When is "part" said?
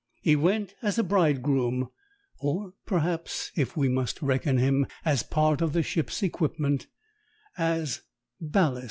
5.21-5.61